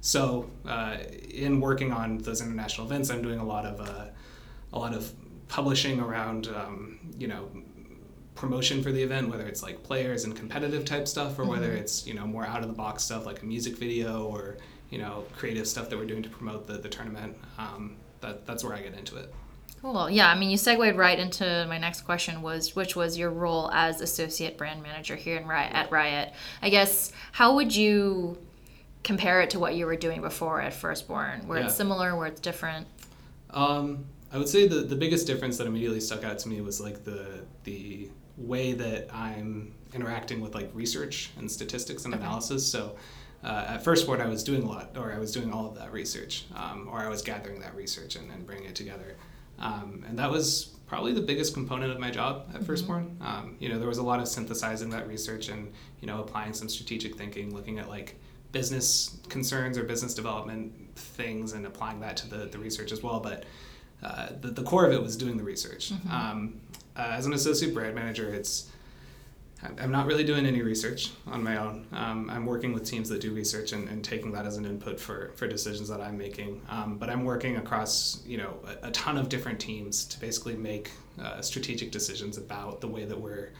[0.00, 0.96] so uh,
[1.30, 4.06] in working on those international events, I'm doing a lot of uh,
[4.72, 5.12] a lot of
[5.46, 7.48] publishing around um, you know
[8.34, 12.06] promotion for the event, whether it's like players and competitive type stuff, or whether it's
[12.06, 14.56] you know more out of the box stuff like a music video or
[14.90, 17.36] you know creative stuff that we're doing to promote the, the tournament.
[17.58, 19.32] Um, that that's where I get into it.
[19.82, 20.08] Cool.
[20.08, 23.68] Yeah, I mean, you segued right into my next question was, which was your role
[23.72, 26.32] as associate brand manager here in Riot at Riot.
[26.62, 28.38] I guess how would you
[29.02, 31.48] compare it to what you were doing before at Firstborn?
[31.48, 31.78] Where it's Yeah.
[31.78, 32.86] similar, where it's different?
[33.50, 36.80] Um, I would say the, the biggest difference that immediately stuck out to me was
[36.80, 42.22] like the the way that I'm interacting with like research and statistics and Okay.
[42.22, 42.66] analysis.
[42.66, 42.96] So
[43.44, 45.92] uh, at Firstborn I was doing a lot, or I was doing all of that
[45.92, 49.16] research, um, or I was gathering that research and, and bringing it together.
[49.58, 53.16] Um, and that was probably the biggest component of my job at Firstborn.
[53.20, 56.52] Um, you know, there was a lot of synthesizing that research and you know applying
[56.54, 58.16] some strategic thinking, looking at like
[58.52, 63.18] business concerns or business development things and applying that to the, the research as well.
[63.20, 63.44] But
[64.02, 65.92] uh, the, the core of it was doing the research.
[66.10, 66.60] Um,
[66.96, 68.68] uh, as an associate brand manager, it's
[69.62, 71.86] I'm- not really doing any research on my own.
[71.92, 74.98] Um, I'm working with teams that do research and, and taking that as an input
[74.98, 76.60] for, for decisions that I'm making.
[76.68, 80.56] Um, but I'm working across you know a, a ton of different teams to basically
[80.56, 83.50] make uh, strategic decisions about the way that we're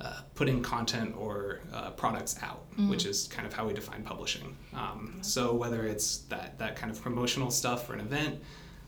[0.00, 4.56] uh, putting content or uh, products out, which is kind of how we define publishing.
[4.74, 8.42] Um, so whether it's that that kind of promotional stuff for an event,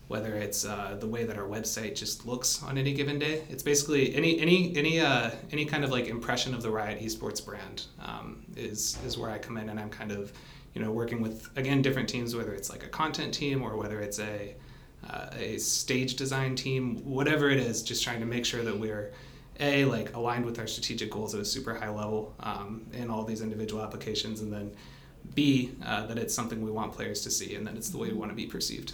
[0.07, 3.63] whether it's uh, the way that our website just looks on any given day, it's
[3.63, 7.85] basically any any any uh, any kind of like impression of the Riot Esports brand
[7.99, 10.31] um, is is where I come in, and I'm kind of
[10.73, 13.99] you know working with again different teams, whether it's like a content team or whether
[13.99, 14.55] it's a
[15.09, 19.11] uh, a stage design team, whatever it is, just trying to make sure that we're
[19.59, 23.23] a like aligned with our strategic goals at a super high level um, in all
[23.25, 24.71] these individual applications, and then
[25.35, 28.07] b uh, that it's something we want players to see, and that it's the way
[28.07, 28.93] we want to be perceived.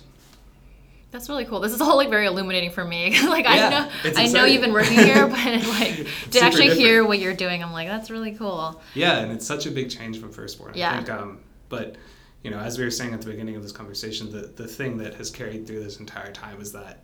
[1.13, 1.59] That's really cool.
[1.59, 3.11] This is all like very illuminating for me.
[3.27, 7.05] like Yeah, I know, I know you've been working here, but like to actually hear
[7.05, 8.81] what you're doing, I'm like, that's really cool.
[8.95, 10.73] Yeah, and it's such a big change from Firstborn.
[10.75, 10.91] Yeah.
[10.91, 11.95] I think, um, but
[12.43, 14.97] you know, as we were saying at the beginning of this conversation, the the thing
[14.97, 17.03] that has carried through this entire time is that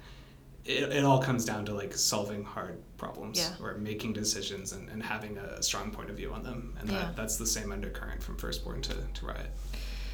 [0.66, 3.64] it, it all comes down to like solving hard problems Yeah.
[3.64, 6.98] or making decisions and, and having a strong point of view on them, and Yeah.
[6.98, 9.52] that, that's the same undercurrent from Firstborn to, to Riot.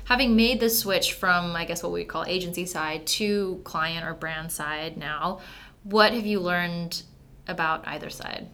[0.06, 4.14] Having made the switch from, I guess, what we call agency side to client or
[4.14, 5.40] brand side now,
[5.84, 7.04] what have you learned
[7.48, 8.48] about either side?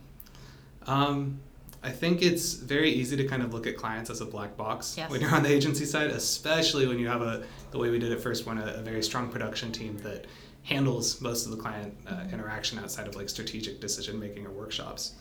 [0.88, 1.40] Um,
[1.84, 4.96] I think it's very easy to kind of look at clients as a black box
[4.98, 5.10] Yes.
[5.10, 8.12] when you're on the agency side, especially when you have a the way we did
[8.12, 10.26] it first, one a, a very strong production team that
[10.64, 15.14] handles most of the client uh, interaction outside of like strategic decision making or workshops.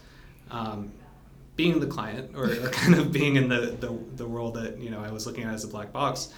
[0.50, 0.92] Um,
[1.56, 5.00] being the client or, kind of being in the, the the role that you know
[5.00, 6.32] I was looking at as a black box,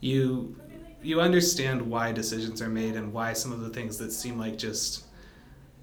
[0.00, 0.56] you
[1.02, 4.56] you understand why decisions are made and why some of the things that seem like
[4.56, 5.04] just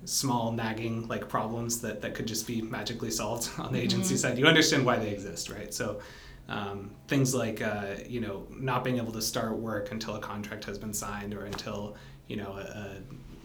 [0.05, 4.37] small nagging like problems that, that could just be magically solved on the agency side.
[4.37, 5.73] You understand why they exist right?
[5.73, 5.99] So
[6.49, 10.65] Um, things like uh, you know not being able to start work until a contract
[10.65, 11.95] has been signed or until
[12.27, 12.87] you know a, a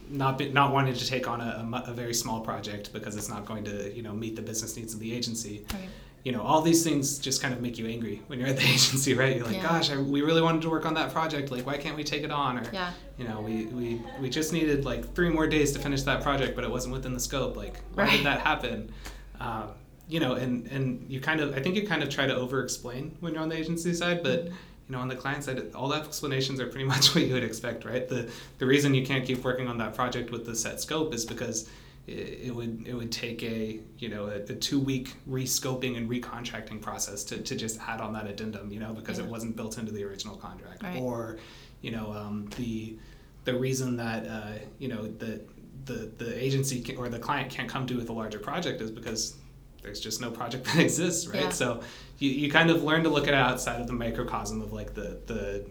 [0.09, 3.29] not be, not wanting to take on a, a, a very small project because it's
[3.29, 5.65] not going to you know meet the business needs of the agency.
[5.73, 5.89] Right.
[6.25, 8.63] You know all these things just kind of make you angry when you're at the
[8.77, 9.37] agency, right?
[9.37, 9.63] You're like, Yeah.
[9.63, 11.51] gosh, I, we really wanted to work on that project.
[11.51, 12.59] Like, why can't we take it on?
[12.59, 12.93] Or Yeah.
[13.19, 16.55] you know, we, we, we just needed like three more days to finish that project,
[16.57, 17.57] but it wasn't within the scope.
[17.57, 18.13] Like, why Right.
[18.17, 18.91] did that happen?
[19.39, 19.69] Um,
[20.09, 22.63] you know, and, and you kind of, I think you kind of try to over
[22.63, 24.49] explain when you're on the agency side, but
[24.89, 27.45] you know, on the client side, all the explanations are pretty much what you would
[27.45, 28.09] expect, right?
[28.09, 31.25] The, the reason you can't keep working on that project with the set scope is
[31.25, 31.69] because
[32.07, 36.09] it, it would, it would take a, you know, a, a two week rescoping and
[36.11, 39.79] recontracting process to, to just add on that addendum, you know, because it wasn't built
[39.79, 41.01] into the original contract Right.
[41.01, 41.39] or,
[41.81, 42.97] you know, um, the,
[43.45, 45.41] the reason that uh, you know the
[45.85, 48.91] the the agency can, or the client can't come to with a larger project is
[48.91, 49.37] because
[49.85, 51.45] there's just no project that exists, right?
[51.45, 51.49] Yeah.
[51.51, 51.81] So
[52.19, 54.95] you, you kind of learn to look at it outside of the microcosm of like
[54.95, 55.65] the the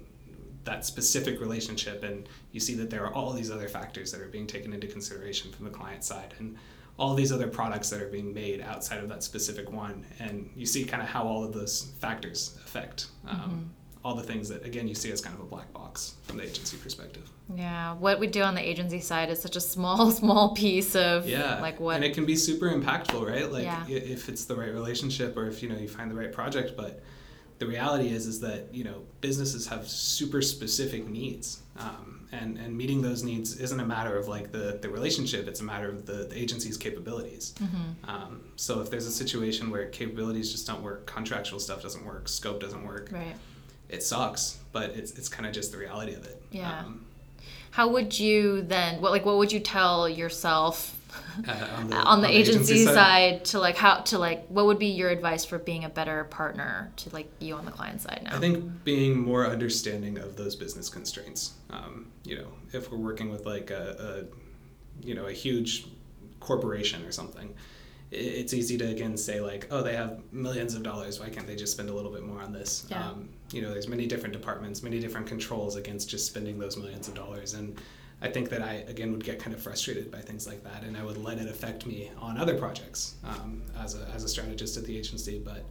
[0.64, 4.28] that specific relationship, and you see that there are all these other factors that are
[4.30, 6.56] being taken into consideration from the client side, and
[6.98, 10.66] all these other products that are being made outside of that specific one, and you
[10.66, 13.08] see kind of how all of those factors affect.
[13.28, 13.72] Um,
[14.04, 16.44] All the things that, again, you see as kind of a black box from the
[16.44, 17.30] agency perspective.
[17.56, 17.94] Yeah.
[17.94, 21.62] What we do on the agency side is such a small, small piece of yeah
[21.62, 23.86] like what and it can be super impactful right like Yeah.
[23.88, 27.02] if it's the right relationship or if you know you find the right project but
[27.60, 32.76] the reality is is that you know businesses have super specific needs um, and and
[32.76, 36.06] meeting those needs isn't a matter of like the the relationship it's a matter of
[36.06, 38.10] the, the agency's capabilities Mm-hmm.
[38.10, 42.28] um, so if there's a situation where capabilities just don't work contractual stuff doesn't work
[42.28, 43.36] scope doesn't work right.
[43.94, 46.80] It sucks but it's it's kind of just the reality of it Yeah.
[46.80, 47.06] um,
[47.72, 51.00] How would you then what like what would you tell yourself
[51.48, 53.46] uh, on the, on the agency, side.
[53.46, 56.92] to like how to like what would be your advice for being a better partner
[56.96, 58.36] to like you on the client side now?
[58.36, 61.54] I think being more understanding of those business constraints.
[61.70, 65.86] Um, you know, if we're working with like a, a you know, a huge
[66.40, 67.54] corporation or something,
[68.12, 71.20] it's easy to again say like, oh, they have millions of dollars.
[71.20, 72.86] Why can't they just spend a little bit more on this?
[72.90, 73.10] Yeah.
[73.10, 77.08] Um, you know, there's many different departments, many different controls against just spending those millions
[77.08, 77.54] of dollars.
[77.54, 77.80] And
[78.22, 80.96] I think that I again would get kind of frustrated by things like that, and
[80.96, 84.78] I would let it affect me on other projects um, as a as a strategist
[84.78, 85.66] at the agency, but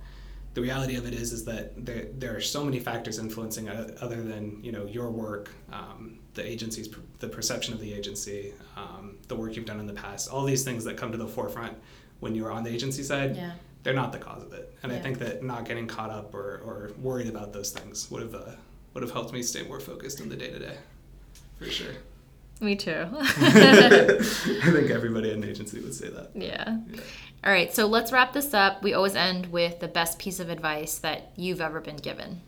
[0.55, 4.23] the reality of it is is that there, there are so many factors influencing other
[4.23, 9.35] than you know your work um, the agency's the perception of the agency um, the
[9.35, 11.77] work you've done in the past all these things that come to the forefront
[12.21, 13.53] when you're on the agency side Yeah.
[13.83, 16.61] They're not the cause of it and i think that not getting caught up or,
[16.64, 18.51] or worried about those things would have uh,
[18.95, 20.77] would have helped me stay more focused in the day to day
[21.59, 21.92] for sure
[22.61, 23.07] Me too.
[23.12, 26.77] i think everybody at an agency would say that yeah.
[27.45, 28.85] All right, so let's wrap this up.
[28.85, 32.40] We always end with the best piece of advice that you've ever been given.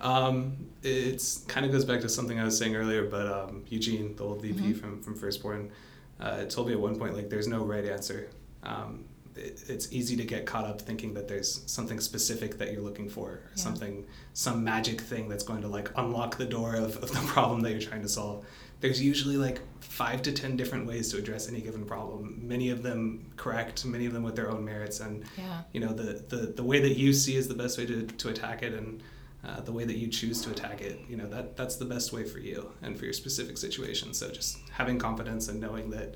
[0.00, 4.14] Um, it's kind of goes back to something I was saying earlier, but um, Eugene,
[4.14, 5.72] the old VP from from Firstborn,
[6.20, 8.30] uh, told me at one point like there's no right answer.
[8.62, 9.04] Um,
[9.40, 13.40] it's easy to get caught up thinking that there's something specific that you're looking for,
[13.56, 13.62] Yeah.
[13.62, 17.60] something, some magic thing that's going to like unlock the door of, of the problem
[17.62, 18.44] that you're trying to solve.
[18.80, 22.40] There's usually like five to ten different ways to address any given problem.
[22.42, 25.62] Many of them correct, many of them with their own merits, and Yeah.
[25.72, 28.28] you know the, the the way that you see is the best way to, to
[28.30, 29.02] attack it and
[29.46, 32.12] uh, the way that you choose to attack it you know that that's the best
[32.12, 36.14] way for you and for your specific situation so just having confidence and knowing that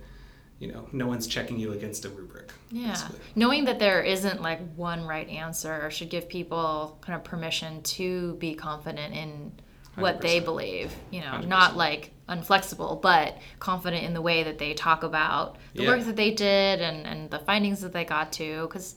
[0.58, 2.88] you know no one's checking you against a rubric Yeah.
[2.92, 3.18] basically.
[3.34, 8.34] Knowing that there isn't like one right answer should give people kind of permission to
[8.34, 9.52] be confident in
[9.96, 10.44] what they 100%.
[10.44, 11.46] believe, you know, 100%.
[11.48, 15.90] not like unflexible, but confident in the way that they talk about the Yeah.
[15.90, 18.62] work that they did and, and the findings that they got to.
[18.62, 18.96] Because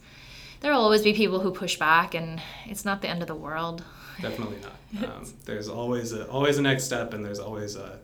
[0.62, 3.36] there will always be people who push back, and it's not the end of the
[3.36, 3.84] world.
[4.22, 4.74] definitely not
[5.18, 8.00] um, there's always a always a next step and there's always a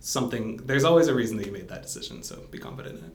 [0.00, 3.12] something there's always a reason that you made that decision so be confident in it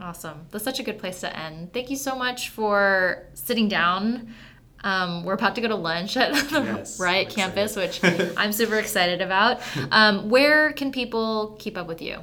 [0.00, 0.46] Awesome.
[0.50, 1.72] That's such a good place to end.
[1.72, 4.34] Thank you so much for sitting down.
[4.82, 8.00] Um, we're about to go to lunch at the Yes, Riot I'm campus, which.
[8.36, 9.60] I'm super excited about.
[9.90, 12.18] Um, where can people keep up with you?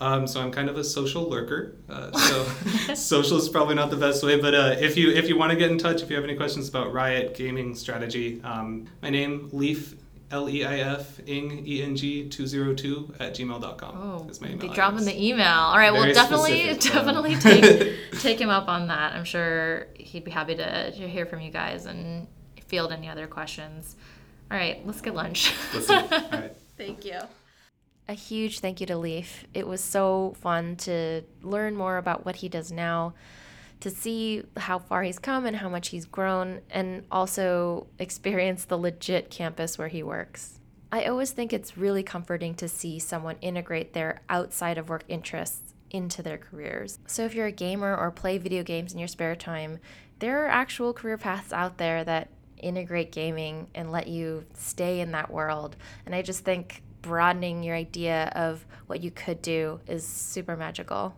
[0.00, 1.76] Um, so I'm kind of a social lurker.
[1.88, 2.44] Uh, so
[2.94, 5.58] social is probably not the best way, but uh, if you if you want to
[5.58, 9.50] get in touch, if you have any questions about Riot gaming strategy, um, my name
[9.52, 9.96] Leif
[10.30, 13.96] L E I F Eng E N G two zero two at gmail.com.
[13.96, 15.14] Oh, is my be email dropping address.
[15.14, 15.46] the email.
[15.46, 17.50] All right, well, Very definitely, specific, definitely uh-huh.
[17.50, 19.14] take take him up on that.
[19.14, 22.26] I'm sure he'd be happy to, to hear from you guys and
[22.66, 23.96] field any other questions.
[24.50, 25.54] All right, let's get lunch.
[25.72, 25.94] Let's do.
[25.94, 26.56] All right.
[26.76, 27.18] Thank you.
[28.08, 29.44] A huge thank you to Leif.
[29.52, 33.12] It was so fun to learn more about what he does now,
[33.80, 38.78] to see how far he's come and how much he's grown, and also experience the
[38.78, 40.58] legit campus where he works.
[40.90, 45.74] I always think it's really comforting to see someone integrate their outside of work interests
[45.90, 46.98] into their careers.
[47.06, 49.78] So, if you're a gamer or play video games in your spare time,
[50.18, 55.12] there are actual career paths out there that integrate gaming and let you stay in
[55.12, 55.76] that world.
[56.06, 61.14] And I just think broadening your idea of what you could do is super magical.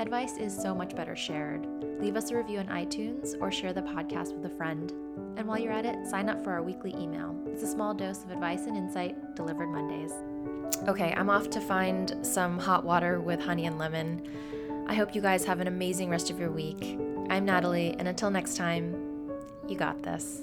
[0.00, 1.66] Advice is so much better shared.
[2.00, 4.92] Leave us a review on iTunes or share the podcast with a friend.
[5.36, 7.36] And while you're at it, sign up for our weekly email.
[7.48, 10.12] It's a small dose of advice and insight delivered Mondays.
[10.86, 14.22] Okay, I'm off to find some hot water with honey and lemon.
[14.86, 16.96] I hope you guys have an amazing rest of your week.
[17.28, 18.94] I'm Natalie, and until next time,
[19.66, 20.42] you got this.